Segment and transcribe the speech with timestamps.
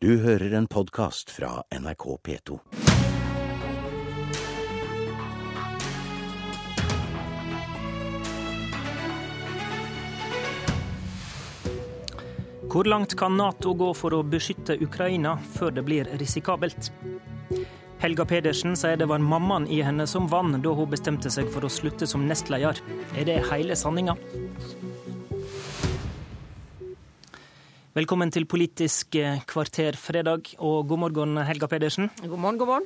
[0.00, 2.58] Du hører en podkast fra NRK P2.
[12.70, 16.92] Hvor langt kan Nato gå for å beskytte Ukraina før det blir risikabelt?
[17.98, 21.66] Helga Pedersen sier det var mammaen i henne som vant da hun bestemte seg for
[21.66, 22.78] å slutte som nestleder.
[23.18, 24.14] Er det hele sanninga?
[27.98, 29.16] Velkommen til Politisk
[29.50, 32.06] kvarter fredag, og god morgen, Helga Pedersen.
[32.20, 32.84] God morgen, god morgen.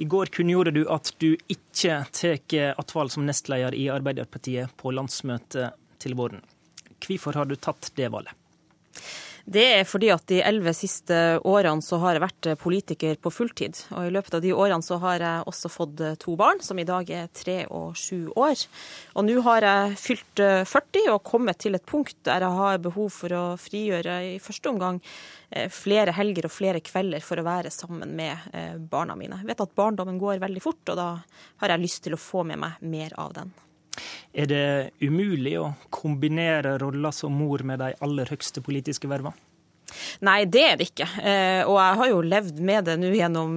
[0.00, 5.76] I går kunngjorde du at du ikke tar attval som nestleder i Arbeiderpartiet på landsmøtet
[6.00, 6.40] til våren.
[7.04, 8.32] Hvorfor har du tatt det valget?
[9.50, 13.80] Det er fordi at de elleve siste årene så har jeg vært politiker på fulltid.
[13.98, 16.86] Og i løpet av de årene så har jeg også fått to barn, som i
[16.86, 18.62] dag er tre og sju år.
[19.18, 23.10] Og nå har jeg fylt 40 og kommet til et punkt der jeg har behov
[23.10, 25.00] for å frigjøre i første omgang
[25.74, 29.40] flere helger og flere kvelder for å være sammen med barna mine.
[29.42, 31.08] Jeg vet at barndommen går veldig fort, og da
[31.64, 33.50] har jeg lyst til å få med meg mer av den.
[34.32, 34.64] Er det
[35.02, 39.34] umulig å kombinere rolla som mor med de aller høyeste politiske vervene?
[40.26, 41.08] Nei, det er det ikke.
[41.66, 43.56] Og jeg har jo levd med det nå gjennom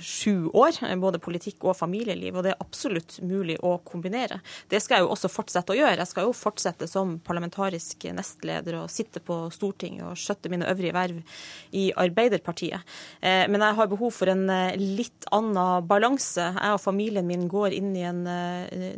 [0.00, 4.40] sju år, både politikk og familieliv, og det er absolutt mulig å kombinere.
[4.70, 6.00] Det skal jeg jo også fortsette å gjøre.
[6.02, 10.96] Jeg skal jo fortsette som parlamentarisk nestleder og sitte på Stortinget og skjøtte mine øvrige
[10.96, 11.38] verv
[11.76, 12.80] i Arbeiderpartiet.
[13.22, 14.46] Men jeg har behov for en
[14.80, 16.50] litt annen balanse.
[16.54, 18.24] Jeg og familien min går inn i en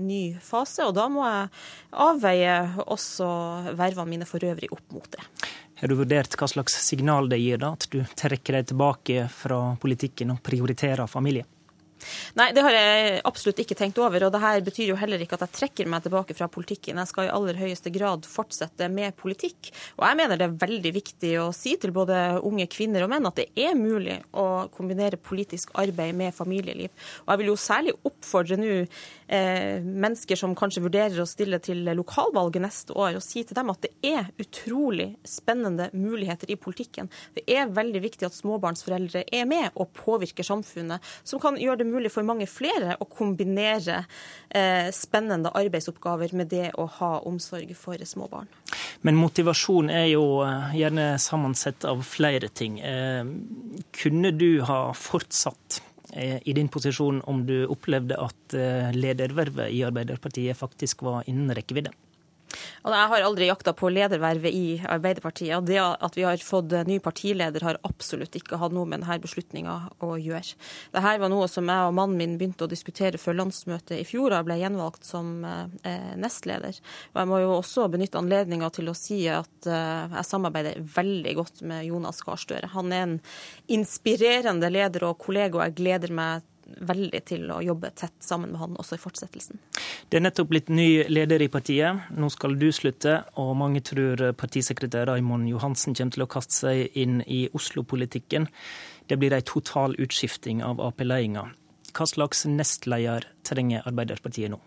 [0.03, 1.53] ny fase, og da må jeg
[2.06, 2.56] avveie
[2.87, 3.28] også
[3.77, 5.25] vervene mine for øvrig opp mot det.
[5.77, 9.60] Har du vurdert hva slags signal det gir da, at du trekker deg tilbake fra
[9.82, 11.44] politikken og prioriterer familie?
[12.36, 14.27] Nei, det har jeg absolutt ikke tenkt over.
[14.27, 17.00] Og det her betyr jo heller ikke at jeg trekker meg tilbake fra politikken.
[17.00, 19.70] Jeg skal i aller høyeste grad fortsette med politikk.
[19.98, 23.28] Og jeg mener det er veldig viktig å si til både unge kvinner og menn
[23.28, 26.92] at det er mulig å kombinere politisk arbeid med familieliv.
[27.24, 28.72] Og jeg vil jo særlig oppfordre nå
[29.28, 33.82] mennesker som kanskje vurderer å stille til lokalvalget neste år, og si til dem at
[33.82, 37.10] det er utrolig spennende muligheter i politikken.
[37.34, 41.88] Det er veldig viktig at småbarnsforeldre er med og påvirker samfunnet, som kan gjøre det
[41.91, 44.03] mulig for mange flere å kombinere
[44.50, 48.50] eh, spennende arbeidsoppgaver med det å ha omsorg for små barn.
[49.06, 50.25] Men motivasjon er jo
[50.76, 52.81] gjerne sammensett av flere ting.
[52.81, 53.26] Eh,
[53.97, 55.82] kunne du ha fortsatt
[56.15, 58.55] i din posisjon om du opplevde at
[58.94, 61.91] ledervervet i Arbeiderpartiet faktisk var innen rekkevidde?
[62.86, 65.66] Jeg har aldri jakta på ledervervet i Arbeiderpartiet.
[65.66, 69.74] Det at vi har fått ny partileder, har absolutt ikke hatt noe med denne beslutninga
[70.06, 70.54] å gjøre.
[70.94, 74.32] Dette var noe som jeg og mannen min begynte å diskutere før landsmøtet i fjor,
[74.36, 75.44] og ble gjenvalgt som
[76.16, 76.78] nestleder.
[77.12, 81.64] Og Jeg må jo også benytte anledninga til å si at jeg samarbeider veldig godt
[81.66, 82.72] med Jonas Gahr Støre.
[82.76, 83.16] Han er en
[83.74, 88.60] inspirerende leder og kollega, og jeg gleder meg veldig til å jobbe tett sammen med
[88.60, 89.60] han også i fortsettelsen.
[90.10, 92.09] Det er nettopp blitt ny leder i partiet.
[92.15, 96.99] Nå skal du slutte, og mange tror partisekretær Raymond Johansen kommer til å kaste seg
[96.99, 98.49] inn i Oslo-politikken.
[99.06, 101.55] Det blir ei total utskifting av Ap-ledelsen.
[101.97, 104.59] Hva slags nestleder trenger Arbeiderpartiet nå?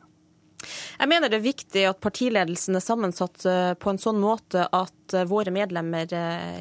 [1.00, 3.46] Jeg mener det er viktig at partiledelsen er sammensatt
[3.80, 6.10] på en sånn måte at våre medlemmer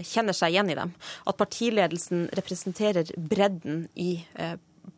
[0.06, 0.92] kjenner seg igjen i dem.
[1.26, 4.20] At partiledelsen representerer bredden i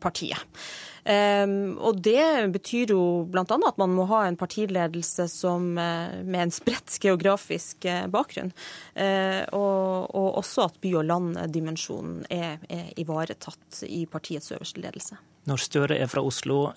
[0.01, 0.61] partiet.
[1.01, 2.21] Um, og det
[2.53, 3.43] betyr jo bl.a.
[3.45, 8.51] at man må ha en partiledelse som, med en spredt geografisk bakgrunn.
[8.93, 15.17] Uh, og, og, også at by- og land-dimensjonen er, er, ivaretatt i partiets øverste ledelse.
[15.49, 16.67] Når Støre er fra Oslo,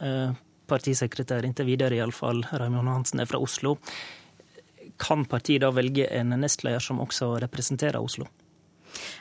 [0.70, 3.74] partisekretær inntil videre iallfall, Raymond Hansen er fra Oslo,
[5.00, 8.28] kan partiet da velge en nestleder som også representerer Oslo?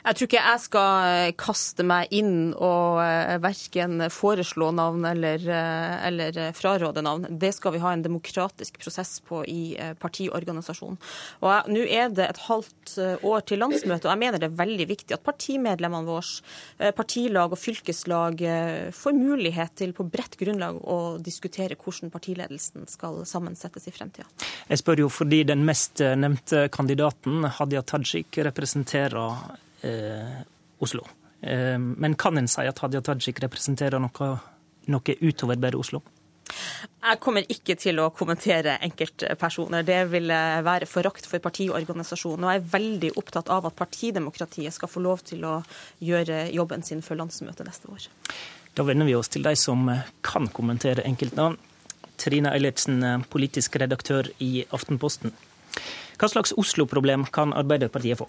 [0.04, 3.00] Jeg tror ikke jeg skal kaste meg inn og
[3.44, 5.44] verken foreslå navn eller,
[6.08, 7.26] eller fraråde navn.
[7.30, 9.62] Det skal vi ha en demokratisk prosess på i
[10.00, 10.98] partiorganisasjonen.
[11.44, 14.86] Og Nå er det et halvt år til landsmøtet, og jeg mener det er veldig
[14.90, 18.42] viktig at partimedlemmene våre, partilag og fylkeslag
[18.94, 24.28] får mulighet til på bredt grunnlag å diskutere hvordan partiledelsen skal sammensettes i fremtida.
[24.68, 29.60] Jeg spør jo fordi den mest nevnte kandidaten, Hadia Tajik, representerer
[30.84, 31.04] Oslo.
[31.44, 34.28] Men kan en si at Hadia Tajik representerer noe,
[34.88, 36.00] noe utover bare Oslo?
[37.04, 39.84] Jeg kommer ikke til å kommentere enkeltpersoner.
[39.84, 40.30] Det vil
[40.64, 42.46] være forakt for partiorganisasjonen.
[42.46, 45.58] Og jeg er veldig opptatt av at partidemokratiet skal få lov til å
[46.04, 48.08] gjøre jobben sin før landsmøtet neste år.
[48.74, 49.86] Da vender vi oss til de som
[50.24, 51.58] kan kommentere enkeltnavn.
[52.20, 55.34] Trine Eilertsen, politisk redaktør i Aftenposten.
[56.20, 58.28] Hva slags Oslo-problem kan Arbeiderpartiet få?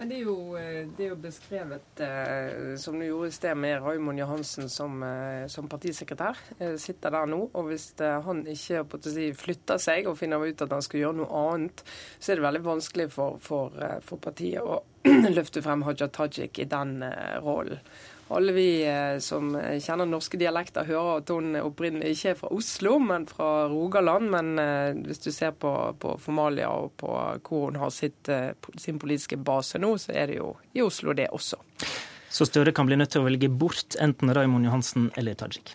[0.00, 3.82] Det er, jo, eh, det er jo, beskrevet, eh, som du gjorde i sted, med
[3.84, 6.38] Raymond Johansen som, eh, som, partisekretær.
[6.58, 7.50] Eh, sitter der nå.
[7.52, 11.18] Og hvis eh, han ikke si, flytter seg og finner ut at han skal gjøre
[11.20, 11.84] noe annet,
[12.16, 14.80] så er det veldig vanskelig for, for, eh, for partiet å
[15.36, 17.04] løfte frem Haja Tajik i den
[17.44, 17.84] rollen.
[18.30, 22.92] Alle vi eh, som kjenner norske dialekter, hører at hun opprinnelig ikke er fra Oslo,
[23.02, 24.30] men fra Rogaland.
[24.30, 28.52] Men eh, hvis du ser på, på Formalia og på hvor hun har sitt, eh,
[28.78, 31.58] sin politiske base nå, så er det jo i Oslo, det også.
[32.30, 35.74] Så Støre kan bli nødt til å velge bort enten Raymond Johansen eller Tajik?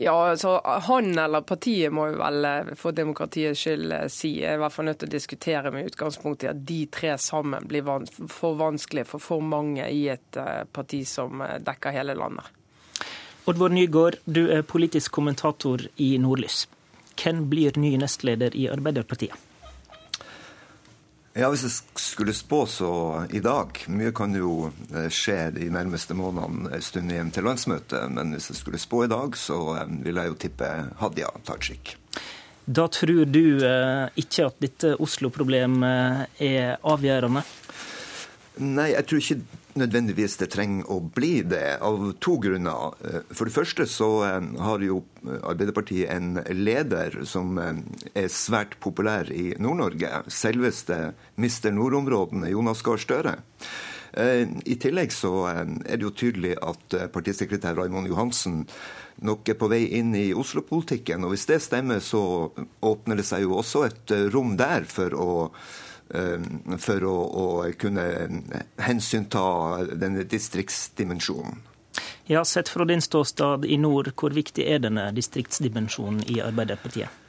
[0.00, 4.30] Ja, altså Han eller partiet må jo vel eh, for demokratiets skyld eh, si.
[4.46, 7.66] Er i hvert fall nødt til å diskutere med utgangspunkt i at de tre sammen
[7.66, 7.82] blir
[8.30, 12.46] for vanskelig for for mange i et eh, parti som dekker hele landet.
[13.50, 16.68] Oddvar Nygård, du er politisk kommentator i Nordlys.
[17.18, 19.47] Hvem blir ny nestleder i Arbeiderpartiet?
[21.38, 22.88] Ja, Hvis jeg skulle spå så
[23.30, 28.10] i dag Mye kan jo eh, skje de nærmeste månedene en stund igjen til landsmøtet.
[28.10, 31.94] Men hvis jeg skulle spå i dag, så ville vil jeg jo tippe Hadia Tajik.
[32.66, 37.44] Da tror du eh, ikke at dette Oslo-problemet er avgjørende?
[38.58, 42.96] Nei, jeg tror ikke nødvendigvis det trenger å bli det, av to grunner.
[43.30, 47.80] For det første så eh, har jo Arbeiderpartiet en leder som eh,
[48.18, 50.24] er svært populær i Nord-Norge.
[50.32, 53.38] Selveste mister nordområdene, Jonas Gahr Støre.
[54.12, 58.64] Eh, I tillegg så er det jo tydelig at partisekretær Raymond Johansen
[59.26, 61.26] nok er på vei inn i Oslo-politikken.
[61.26, 62.52] Og hvis det stemmer, så
[62.86, 67.46] åpner det seg jo også et rom der for å Eh, for å, å
[67.78, 68.04] kunne
[68.80, 69.42] hensynta
[69.92, 71.62] denne distriktsdimensjonen.
[72.28, 77.24] Ja, Sett fra din ståstad i nord, hvor viktig er denne distriktsdimensjonen i Arbeiderpartiet?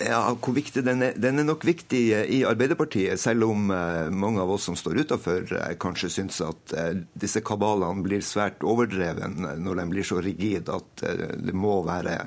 [0.00, 2.02] Ja, hvor viktig den er, den er nok viktig
[2.32, 6.76] i Arbeiderpartiet, selv om eh, mange av oss som står utafor, eh, kanskje syns at
[7.16, 11.04] disse kabalene blir svært overdreven når de blir så rigide at
[11.48, 12.22] det må være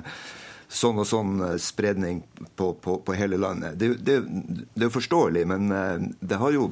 [0.70, 2.22] sånn og sånn eh, spredning
[2.56, 3.74] på, på, på hele landet.
[3.80, 6.70] Det, det, det, er jo forståelig, men eh, det har jo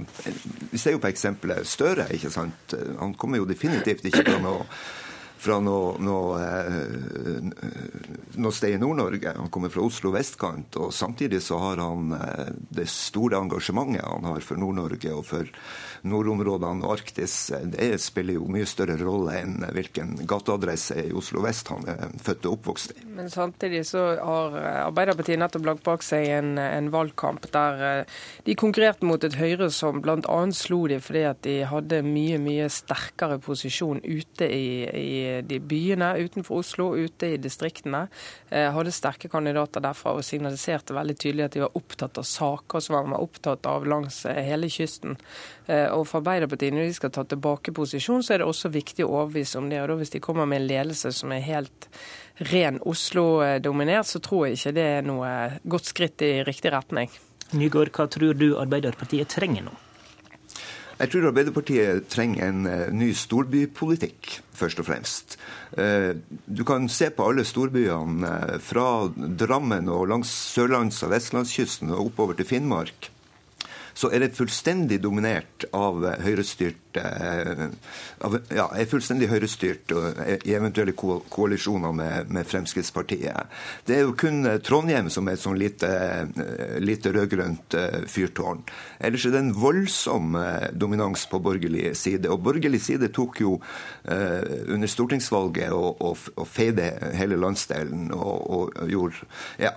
[0.70, 2.06] Vi ser jo på eksempelet Støre.
[2.14, 2.74] ikke sant?
[3.00, 4.64] Han kommer jo definitivt ikke til noe
[5.38, 7.50] fra noe, noe, eh,
[8.38, 9.34] noe sted i Nord-Norge.
[9.38, 10.76] Han kommer fra Oslo vestkant.
[10.76, 12.14] og Samtidig så har han
[12.70, 15.52] det store engasjementet han har for Nord-Norge og for
[16.06, 17.34] nordområdene og Arktis,
[17.72, 22.46] det spiller jo mye større rolle enn hvilken gateadresse i Oslo vest han er født
[22.48, 23.06] og oppvokst i.
[23.18, 28.56] Men samtidig så har Arbeiderpartiet nettopp lagt bak seg en, en valgkamp der eh, de
[28.58, 30.38] konkurrerte mot et Høyre som bl.a.
[30.54, 35.10] slo de fordi at de hadde mye, mye sterkere posisjon ute i, i
[35.42, 38.06] de byene utenfor Oslo, ute i distriktene.
[38.50, 42.84] Eh, hadde sterke kandidater derfra og signaliserte veldig tydelig at de var opptatt av saker
[42.84, 45.16] som man var opptatt av langs eh, hele kysten.
[45.66, 49.06] Eh, og for Arbeiderpartiet, når de skal ta tilbake posisjon, så er det også viktig
[49.06, 49.82] å overbevise om det.
[49.82, 51.90] Og da hvis de kommer med en ledelse som er helt
[52.52, 55.32] ren Oslo-dominert, så tror jeg ikke det er noe
[55.68, 57.12] godt skritt i riktig retning.
[57.56, 59.76] Nygaard, hva tror du Arbeiderpartiet trenger nå?
[60.98, 65.36] Jeg tror Arbeiderpartiet trenger en uh, ny storbypolitikk, først og fremst.
[65.78, 71.94] Uh, du kan se på alle storbyene uh, fra Drammen og langs sørlands- og vestlandskysten
[71.94, 73.12] og oppover til Finnmark
[73.98, 77.64] så er det fullstendig dominert av høyrestyrt eh,
[78.22, 79.90] av, ja, er fullstendig høyrestyrt
[80.46, 83.56] i eventuelle ko koalisjoner med, med, Fremskrittspartiet.
[83.88, 87.74] Det er jo kun eh, Trondheim som er et sånn lite, eh, lite rød-grønt
[88.12, 88.62] fyrtårn.
[89.02, 90.36] Ellers er det en voldsom
[90.78, 92.30] dominans på borgerlig side.
[92.30, 93.56] Og borgerlig side tok jo
[94.08, 96.88] under stortingsvalget og, og, og feide
[97.18, 99.26] hele landsdelen og, og gjorde
[99.60, 99.74] ja,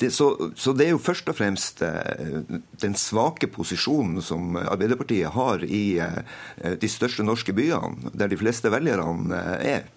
[0.00, 2.40] det, så, så, det er jo først og fremst eh,
[2.80, 6.20] den svake posisjonen som Arbeiderpartiet har i eh,
[6.80, 9.88] de største norske byene, der de fleste velgerne eh, er.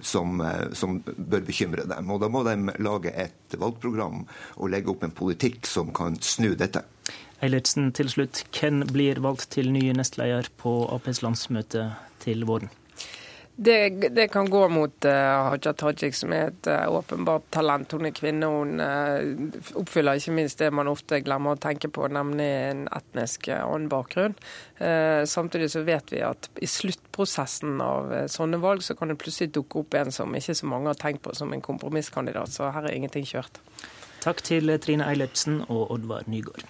[0.00, 0.40] Som,
[0.72, 2.06] som, bør bekymre dem.
[2.08, 4.22] Og Da må de lage et valgprogram
[4.56, 6.80] og legge opp en politikk som kan snu dette.
[7.44, 8.46] Eilertsen, til slutt.
[8.56, 11.90] Hvem blir valgt til ny nestleder på Aps landsmøte
[12.24, 12.72] til våren?
[13.58, 15.12] Det, det, kan gå mot uh,
[15.48, 17.94] Haja Tajik, som er et uh, åpenbart talent.
[17.96, 18.50] Hun er kvinne.
[18.52, 23.48] Hun uh, oppfyller ikke minst det man ofte glemmer å tenke på, nemlig en etnisk
[23.56, 24.36] annen bakgrunn.
[24.76, 29.80] Samtidig så vet vi at i sluttprosessen av sånne valg, så kan det plutselig dukke
[29.80, 32.52] opp en som ikke så mange har tenkt på som en kompromisskandidat.
[32.52, 33.62] Så her er ingenting kjørt.
[34.20, 36.66] Takk til Trine Eilertsen og Oddvar Nygård.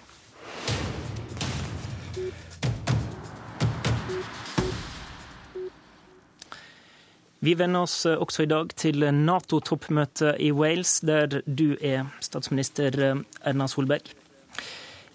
[7.47, 12.97] Vi vender oss eh, også i dag til Nato-toppmøtet i Wales, der du er statsminister
[12.99, 14.09] eh, Erna Solberg.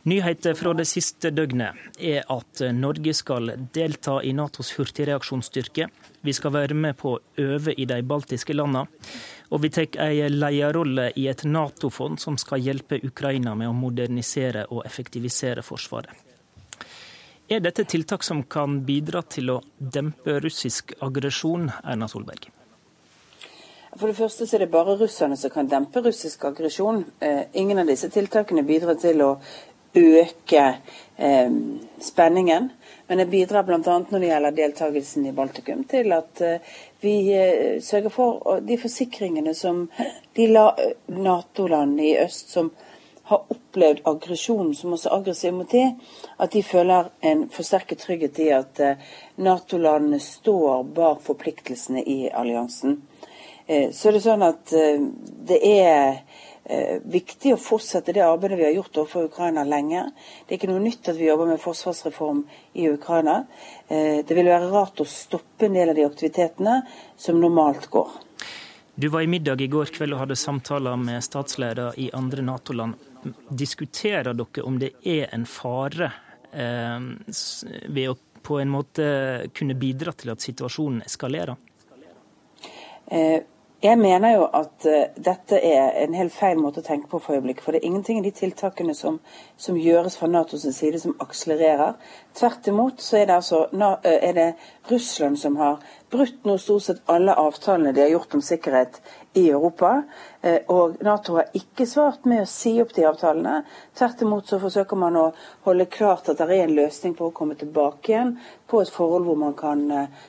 [0.08, 5.90] Nyheter fra det siste døgnet er at Norge skal delta i Natos hurtigreaksjonsstyrke.
[6.24, 8.88] Vi skal være med på å øve i de baltiske landene.
[9.52, 14.70] Og vi tar en lederrolle i et Nato-fond som skal hjelpe Ukraina med å modernisere
[14.70, 16.31] og effektivisere Forsvaret.
[17.48, 22.48] Er dette tiltak som kan bidra til å dempe russisk aggresjon, Erna Solberg?
[23.98, 27.04] For det første så er det bare russerne som kan dempe russisk aggresjon.
[27.20, 29.32] Eh, ingen av disse tiltakene bidrar til å
[29.94, 30.74] øke
[31.16, 31.50] eh,
[32.00, 32.70] spenningen.
[33.06, 33.80] Men det bidrar bl.a.
[33.84, 36.72] når det gjelder deltakelsen i Baltikum, til at eh,
[37.04, 39.84] vi eh, sørger for de forsikringene som
[40.36, 42.72] de Nato-landene i øst som
[43.28, 45.86] har opplevd aggresjon, som også er aggressiv mot de,
[46.38, 53.00] at de føler en forsterket trygghet i at eh, Nato-landene står bak forpliktelsene i alliansen.
[53.66, 55.00] Eh, så er det sånn at eh,
[55.48, 56.24] det er
[57.10, 60.04] viktig å fortsette det arbeidet vi har gjort overfor Ukraina lenge.
[60.46, 62.44] Det er ikke noe nytt at vi jobber med forsvarsreform
[62.78, 63.40] i Ukraina.
[63.90, 66.76] Det vil være rart å stoppe en del av de aktivitetene
[67.18, 68.14] som normalt går.
[68.94, 72.98] Du var i middag i går kveld og hadde samtaler med statsledere i andre Nato-land.
[73.48, 76.10] Diskuterer dere om det er en fare
[76.52, 77.08] eh,
[77.88, 79.04] ved å på en måte
[79.54, 81.54] kunne bidra til at situasjonen eskalerer?
[83.06, 83.38] Eh,
[83.82, 87.34] jeg mener jo at uh, dette er en helt feil måte å tenke på for
[87.34, 87.64] øyeblikket.
[87.64, 89.18] For det er ingenting i de tiltakene som,
[89.58, 91.96] som gjøres fra Natos side som akselererer.
[92.38, 94.48] Tvert imot så er det, altså, uh, er det
[94.90, 99.00] Russland som har brutt nå stort sett alle avtalene de har gjort om sikkerhet
[99.38, 99.94] i Europa.
[100.42, 103.62] Uh, og Nato har ikke svart med å si opp de avtalene.
[103.98, 105.28] Tvert imot så forsøker man å
[105.68, 108.36] holde klart at det er en løsning på å komme tilbake igjen
[108.68, 109.86] på et forhold hvor man kan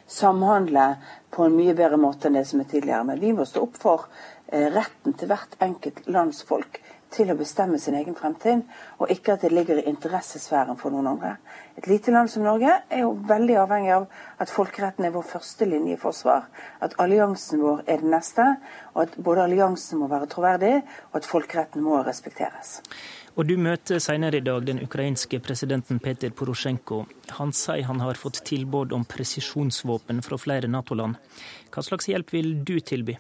[0.08, 0.88] samhandle
[1.34, 3.04] på en mye bedre måte enn det som er tidligere.
[3.08, 4.08] Men vi må stå opp for
[4.48, 6.80] eh, retten til hvert enkelt lands folk
[7.14, 8.64] til å bestemme sin egen fremtid,
[9.00, 11.36] og ikke at det ligger i interessesfæren for noen andre.
[11.78, 14.08] Et lite land som Norge er jo veldig avhengig av
[14.44, 16.48] at folkeretten er vår første linje i forsvar,
[16.82, 18.46] at alliansen vår er den neste,
[18.94, 20.76] og at både alliansen må være troverdig,
[21.12, 22.80] og at folkeretten må respekteres.
[23.34, 27.00] Og Du møter senere i dag den ukrainske presidenten Peter Porosjenko.
[27.40, 31.18] Han sier han har fått tilbud om presisjonsvåpen fra flere Nato-land.
[31.74, 33.18] Hva slags hjelp vil du tilby?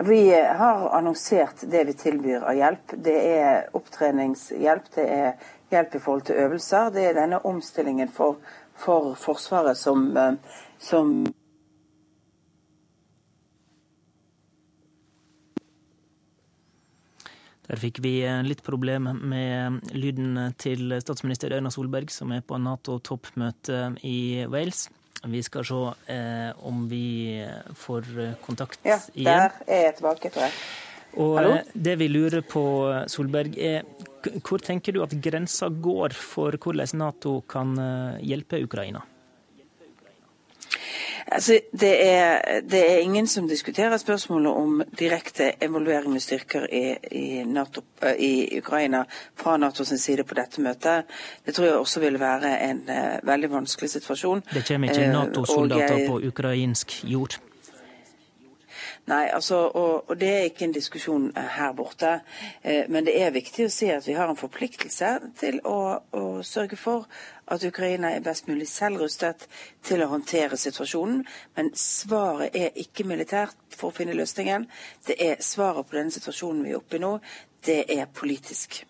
[0.00, 2.92] Vi har annonsert det vi tilbyr av hjelp.
[3.02, 6.92] Det er opptreningshjelp, det er hjelp i forhold til øvelser.
[6.94, 8.38] Det er denne omstillingen for,
[8.78, 10.38] for Forsvaret som, eh,
[10.78, 11.26] som
[17.68, 22.56] Der fikk vi eh, litt problem med lyden til statsminister Erna Solberg, som er på
[22.56, 24.86] Nato-toppmøte i Wales.
[25.26, 25.82] Vi skal se
[26.14, 27.27] eh, om vi
[27.78, 28.10] får
[28.44, 29.32] kontakt ja, igjen.
[29.32, 30.60] Ja, der er jeg tilbake, tror jeg.
[31.18, 31.54] Og Hallo?
[31.56, 32.64] Eh, det vi lurer på,
[33.10, 33.86] Solberg, er
[34.44, 39.04] hvor tenker du at grensa går for hvordan Nato kan eh, hjelpe Ukraina?
[41.30, 46.96] Altså, det, er, det, er, ingen som diskuterer spørsmålet om direkte involvering med styrker i,
[47.12, 49.04] i, NATO, eh, i Ukraina
[49.36, 51.04] fra Natos side på dette møtet.
[51.46, 54.42] Det tror jeg også vil være en uh, veldig vanskelig situasjon.
[54.54, 57.38] Det kommer ikke eh, Nato-soldater på ukrainsk jord?
[59.08, 62.18] Nei, altså, og, og, det er ikke en diskusjon her borte.
[62.60, 65.78] Eh, men det er viktig å si at vi har en forpliktelse til å,
[66.12, 67.06] å, sørge for
[67.48, 69.46] at Ukraina er best mulig selv rustet
[69.86, 71.24] til å håndtere situasjonen.
[71.56, 74.68] Men svaret er ikke militært for å finne løsningen.
[75.08, 77.16] Det er svaret på denne situasjonen vi er oppe i nå.
[77.64, 78.82] Det er politisk.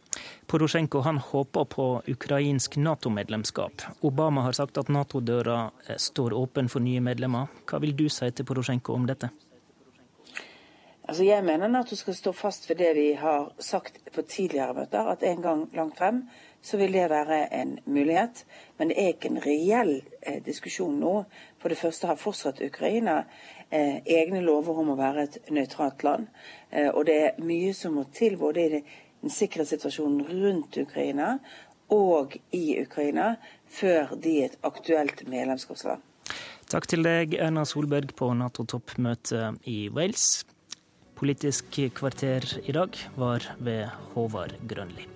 [0.50, 3.87] Porosjenko han håper på ukrainsk Nato-medlemskap.
[4.02, 7.52] Obama har sagt at Nato-døra eh, står åpen for nye medlemmer.
[7.70, 9.30] Hva vil du si til Porosjenko om dette?
[11.09, 15.07] Altså Jeg mener Nato skal stå fast ved det vi har sagt på tidligere møter,
[15.09, 16.27] at en gang langt frem
[16.62, 18.45] så vil det være en mulighet.
[18.79, 21.23] Men det er ikke en reell eh, diskusjon nå.
[21.62, 23.23] For det første har fortsatt Ukraina
[23.71, 26.29] eh, egne lover om å være et nøytralt land.
[26.71, 31.38] Eh, og det er mye som må til både i den sikkerhetssituasjonen rundt Ukraina
[31.88, 33.31] og i Ukraina
[33.65, 36.05] før de er et aktuelt medlemskapsland.
[36.69, 40.45] Takk til deg, Erna Solberg, på Nato-toppmøtet i Wales.
[41.18, 45.06] Politisk kvarter i dag var ved Håvard Grønli.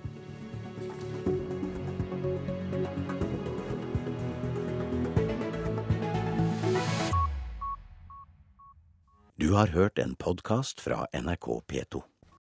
[9.38, 12.11] Du har hørt en podkast fra NRK P2.